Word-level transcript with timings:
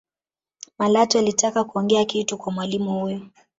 malatwe 0.79 1.19
alitaka 1.19 1.63
kuongea 1.63 2.05
kitu 2.05 2.37
kwa 2.37 2.53
mwalimu 2.53 2.99
huyo 2.99 3.21